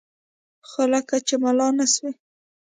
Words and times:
خو 0.67 0.81
لکه 0.93 1.15
چې 1.27 1.35
ملا 1.43 1.67
نه 1.77 1.85
سوې. 1.93 2.11